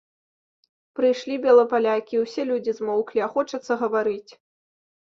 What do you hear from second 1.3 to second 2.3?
белапалякі, і